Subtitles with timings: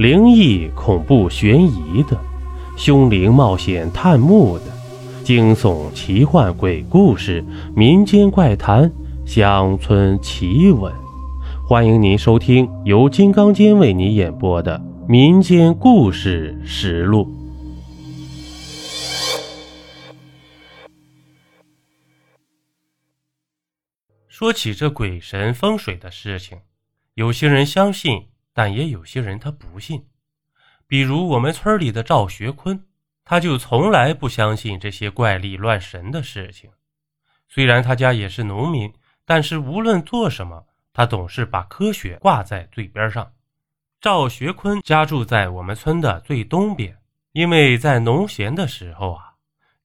[0.00, 2.18] 灵异、恐怖、悬疑的，
[2.74, 4.64] 凶灵冒险探墓的，
[5.22, 7.44] 惊悚、奇幻、鬼故事、
[7.76, 8.90] 民间怪谈、
[9.26, 10.90] 乡村奇闻。
[11.68, 17.26] 欢迎您收听由金刚间为你演播的《民间故事实录》。
[24.28, 26.60] 说起这鬼神风水的事情，
[27.12, 28.29] 有些人相信。
[28.52, 30.06] 但也有些人他不信，
[30.86, 32.84] 比如我们村里的赵学坤，
[33.24, 36.70] 他就从来不相信这些怪力乱神的事情。
[37.48, 38.92] 虽然他家也是农民，
[39.24, 43.32] 但是无论做什么，他总是把科学挂在嘴边上。
[44.00, 46.98] 赵学坤家住在我们村的最东边，
[47.32, 49.34] 因为在农闲的时候啊，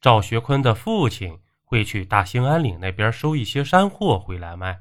[0.01, 4.79] 赵学坤的父亲会去大兴安岭那边收一些山货回来卖，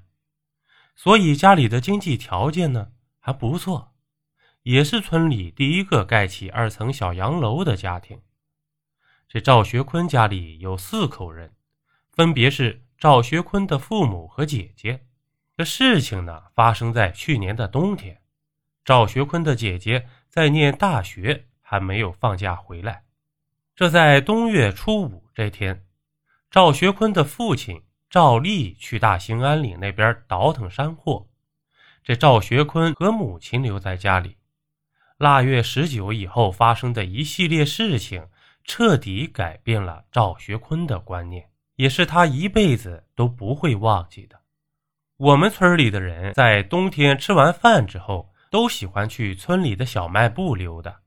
[0.94, 2.88] 所以家里的经济条件呢。
[3.26, 3.94] 还不错，
[4.64, 8.20] 也是村里第一个盖起二层小洋楼的家庭。
[9.26, 11.54] 这赵学坤家里有四口人，
[12.12, 15.06] 分别是赵学坤的父母和姐姐。
[15.56, 18.20] 这事情呢，发生在去年的冬天。
[18.84, 23.04] 赵学坤的姐姐在念大学，还没有放假回来。
[23.74, 25.86] 这在冬月初五这天，
[26.50, 31.26] 赵学坤的父亲赵立去大兴安岭那边倒腾山货。
[32.04, 34.36] 这赵学坤和母亲留在家里。
[35.16, 38.28] 腊月十九以后发生的一系列事情，
[38.62, 44.38] 彻底改变了赵学坤的观念，也是他一辈子都不会忘记的。
[45.16, 51.00] 我们村里的人在冬天吃完饭之后，都喜欢去村里的小卖部溜达，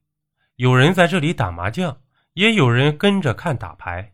[0.55, 2.01] 有人在这里打麻将，
[2.33, 4.13] 也有人跟着看打牌，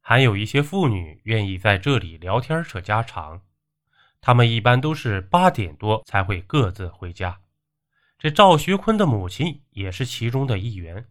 [0.00, 3.40] 还有一些妇女愿意在这里聊天扯家常。
[4.26, 7.40] 他们一般都是八点多才会各自回家，
[8.18, 11.04] 这赵学坤的母亲也是其中的一员。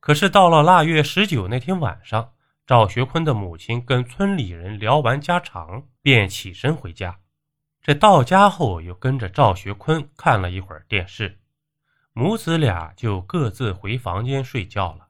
[0.00, 2.32] 可是到了腊月十九那天晚上，
[2.66, 7.20] 赵学坤的母亲跟村里人聊完家常，便起身回家。
[7.80, 11.38] 这到家后又跟着赵学坤看了一会儿电视，
[12.12, 15.06] 母子俩就各自回房间睡觉了。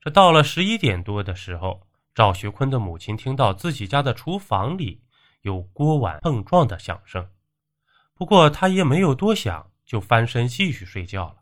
[0.00, 5.02] 这到了十一点多的时候，赵学坤的母亲听到自己家的厨房里。
[5.46, 7.28] 有锅碗碰撞的响声，
[8.14, 11.36] 不过他也没有多想，就翻身继续睡觉了。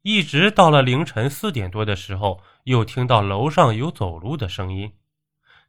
[0.00, 4.94] 一直到了凌晨四点多的时候，又听到楼上有走路的声音，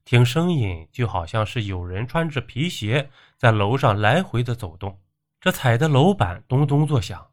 [0.06, 5.02] 听声音就好像是有人穿着皮鞋在楼上来回的走动，
[5.42, 7.28] 这踩的楼板咚咚作响。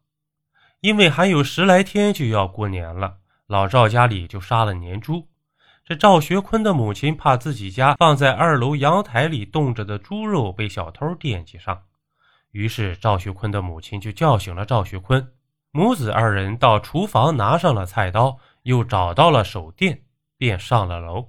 [0.81, 5.29] 因为还有十来天就要过年了，老赵家里就杀了年猪。
[5.87, 11.81] 这赵学坤的母亲怕自己家放在二楼阳台里冻着的猪肉被小偷惦记上，
[12.51, 15.33] 于是赵学坤的母亲就叫醒了赵学坤，
[15.71, 20.03] 母子二人到厨房拿上了菜刀，又找到了手电，
[20.37, 21.29] 便上了楼。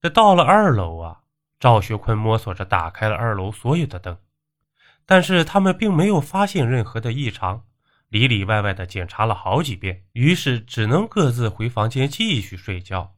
[0.00, 1.22] 这到了二楼啊，
[1.58, 4.16] 赵学坤摸索着打开了二楼所有的灯，
[5.04, 7.64] 但是他们并没有发现任何的异常，
[8.08, 13.16] 里里外外的检查了好几遍，于是只能各自回房间继续睡觉。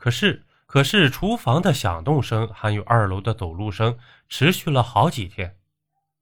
[0.00, 3.98] 可是，可是，厨房的响动声还有二楼的走路声
[4.30, 5.56] 持续了好几天，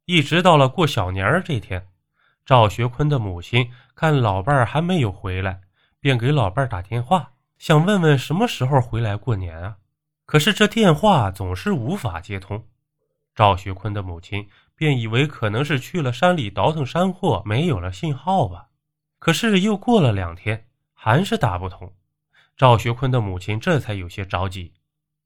[0.04, 1.86] 一直到了过小年儿这天，
[2.44, 5.60] 赵学坤的母亲看老伴儿还没有回来，
[6.00, 9.76] 便给老伴儿打电话，想问问什么时候回来过年啊。
[10.26, 12.66] 可是这电话总是无法接通，
[13.32, 18.70] 赵学坤的母亲便以为可能是去了山里倒腾山货，没有了信号吧。
[19.20, 21.92] 可是又过了两天，还是打不通。
[22.58, 24.74] 赵学坤的母亲这才有些着急，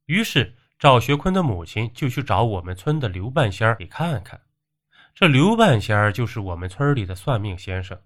[0.04, 4.38] 于是赵学坤的母亲就去找我们村的刘半仙儿给看看。
[5.15, 7.98] 这刘半仙儿就是我们村里的算命先生，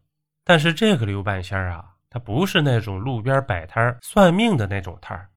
[0.44, 5.28] 但是这个刘半仙儿啊，他不是那种路边摆摊算命的那种摊儿，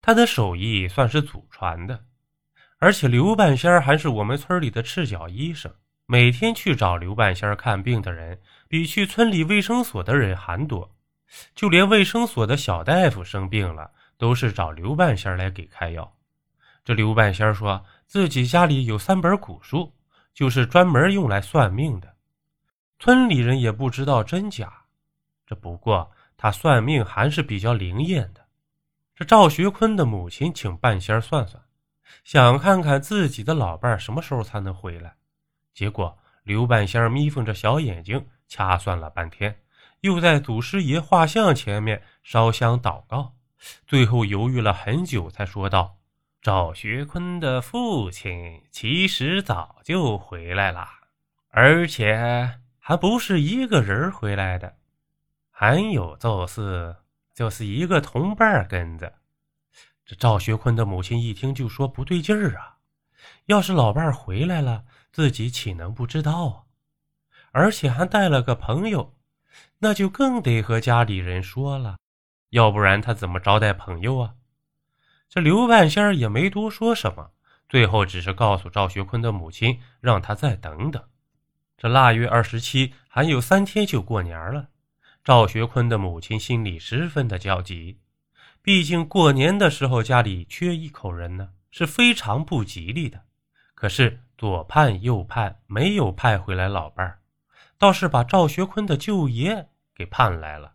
[0.00, 2.04] 他的手艺算是祖传的，
[2.78, 5.70] 而且刘半仙儿还是我们村里的赤脚医生，
[6.06, 10.95] 每天去找刘半仙儿看病的人比去村里卫生所的人还多。
[11.54, 16.10] 就连卫生所的小大夫生病了，都是找刘半仙来给开药。
[16.84, 19.92] 这刘半仙说自己家里有三本古书，
[20.32, 22.14] 就是专门用来算命的。
[22.98, 24.72] 村里人也不知道真假。
[25.46, 28.44] 这不过他算命还是比较灵验的。
[29.14, 31.62] 这赵学坤的母亲请半仙算算，
[32.24, 35.14] 想看看自己的老伴什么时候才能回来。
[35.74, 39.54] 结果刘半仙眯缝着小眼睛，掐算了半天。
[40.06, 43.34] 又在祖师爷画像前面烧香祷告，
[43.88, 45.98] 最后犹豫了很久，才说道
[46.40, 50.88] ：“赵学坤的父亲其实早就回来了，
[51.48, 54.76] 而且还不是一个人回来的，
[55.50, 56.94] 还有就是
[57.34, 59.12] 就是一个同伴跟着。
[60.04, 62.78] 这赵学坤的母亲一听就说不对劲儿啊！
[63.46, 66.62] 要是老伴回来了，自己岂能不知道啊？
[67.50, 69.15] 而且还带了个朋友，
[69.78, 71.98] 那就更得和家里人说了，
[72.50, 74.34] 要不然他怎么招待朋友啊？
[75.28, 77.32] 这刘半仙儿也没多说什么，
[77.68, 81.02] 最后只是告诉赵学坤的母亲，让他再等等。
[81.76, 84.68] 这腊月二十七还有三天就过年了，
[85.22, 87.98] 赵学坤的母亲心里十分的焦急，
[88.62, 93.24] 毕竟过年的时候家里缺一口人呢，是非常不吉利的。
[93.74, 97.18] 可是左盼右盼，没有派回来老伴儿。
[97.78, 100.72] 倒是把赵学坤的舅爷给盼来了。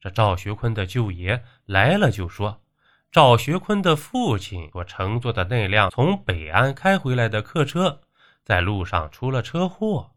[0.00, 2.62] 这赵学坤的舅爷来了，就说
[3.10, 8.00] 赵学坤的父亲所乘坐的那辆从北安开回来的客车，
[8.44, 10.12] 在路上出了车祸。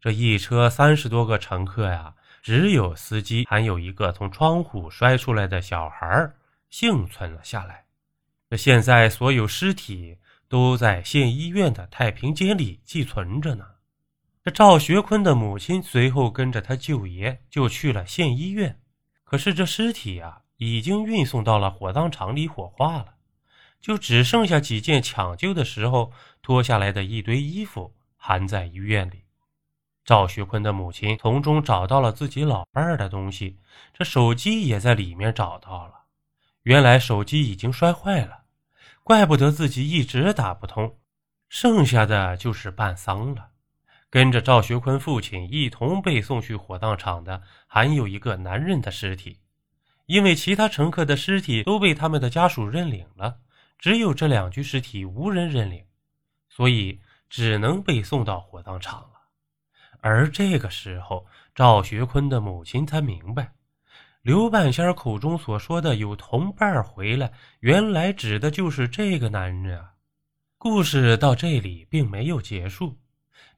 [0.00, 6.30] 这一车三十多个乘客呀，只有司机还有一个从窗户摔出来的小孩
[6.70, 7.86] 幸存了下来。
[8.48, 13.66] 这现在所有尸体都在县医院的太平间里寄存着呢。
[14.46, 18.80] 这赵学坤的母亲随后跟着他舅爷就去了县医院，
[19.24, 23.14] 可是这尸体呀已经运送到了火葬场里火化了，
[23.80, 26.12] 就只剩下几件抢救的时候
[26.42, 29.24] 脱下来的一堆衣服含在医院里。
[30.04, 33.58] 赵学坤的母亲从中找到了自己老伴儿的东西，
[33.92, 36.04] 这手机也在里面找到了。
[36.62, 38.44] 原来手机已经摔坏了，
[39.02, 40.96] 怪不得自己一直打不通。
[41.48, 43.48] 剩下的就是办丧了。
[44.10, 49.40] 跟着赵学坤父亲一同被送去火葬场的，还有一个男人的尸体。
[50.06, 53.38] 因为其他乘客的尸体都被他们的家属认领了，
[53.78, 55.84] 只有这两具尸体无人认领，
[56.48, 59.10] 所以只能被送到火葬场了。
[60.00, 63.52] 而这个时候，赵学坤的母亲才明白，
[64.22, 69.94] 刘半仙口中所说的有同伴回来，原来指的就是这个男人啊。
[70.56, 72.96] 故事到这里并没有结束。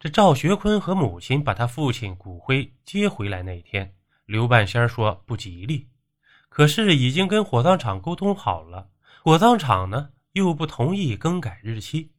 [0.01, 3.95] 这赵学坤和母亲把他父亲骨灰接回来那天，
[4.27, 5.89] 刘半仙说不吉利，
[6.49, 8.89] 可是已经跟火葬场沟通好了，
[9.25, 12.13] 火葬场呢又不同意更改日期，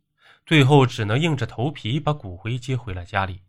[0.45, 3.41] 最后只能硬着头皮把骨灰接回了家里。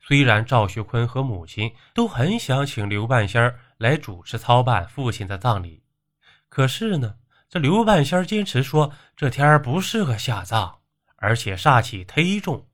[0.00, 5.82] 虽然赵学坤和母亲都很想请刘半仙来主持操办父亲的葬礼，
[6.48, 7.14] 可是呢，
[7.48, 10.78] 这刘半仙坚持说这天不适合下葬，
[11.16, 12.66] 而且煞气忒重。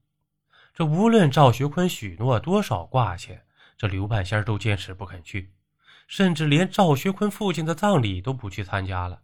[0.80, 3.44] 这无论赵学坤许诺多少挂钱，
[3.76, 5.52] 这刘半仙都坚持不肯去，
[6.06, 9.20] 甚至连赵学坤父亲的葬礼都不去参加了。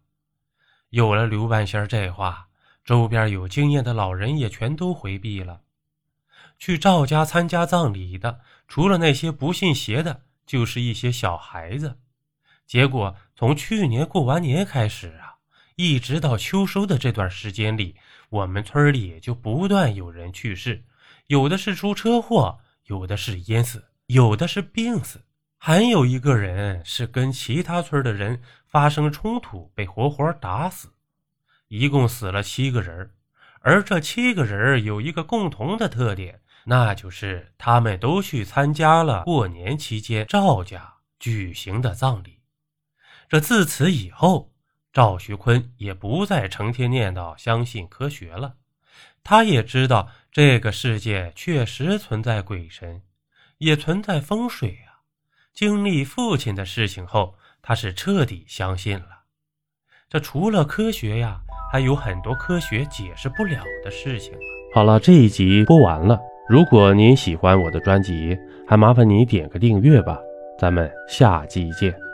[0.91, 2.49] 有了刘半仙这话，
[2.85, 5.63] 周边有经验的老人也全都回避了。
[6.59, 11.97] 去赵家参加葬礼的，除了那些不信邪的，就是一些小孩子。
[12.67, 15.37] 结果从去年过完年开始啊，
[15.77, 17.97] 一直到秋收的这段时间里，
[18.29, 20.85] 我们村里就不断有人去世。
[21.27, 25.21] 有的是出车祸，有的是淹死，有的是病死，
[25.59, 30.89] 还有一个人是跟其他村的人发生冲突，被活活打死。
[31.69, 33.11] 一共死了七个人，
[33.61, 42.39] 而这七个人有一个共同的特点，那就是他们都去参加了过年期间赵家举行的葬礼。
[43.29, 44.53] 这自此以后，
[44.93, 48.55] 赵学坤也不再成天念叨相信科学了。
[49.29, 53.03] 他也知道这个世界确实存在鬼神，
[53.59, 55.03] 也存在风水啊。
[55.53, 59.25] 经历父亲的事情后，他是彻底相信了。
[60.09, 61.41] 这除了科学呀，
[61.73, 64.33] 还有很多科学解释不了的事情。
[64.73, 66.17] 好了，这一集播完了。
[66.49, 70.17] 如果您喜欢我的专辑，还麻烦你点个订阅吧。
[70.57, 72.06] 咱们下集见。